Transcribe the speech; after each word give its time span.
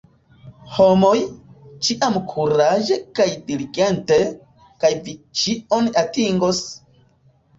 Homoj, 0.75 1.17
ĉiam 1.87 2.15
kuraĝe 2.31 2.97
kaj 3.19 3.27
diligente, 3.51 4.17
kaj 4.85 4.91
vi 5.09 5.15
ĉion 5.43 5.91
atingos! 6.05 6.63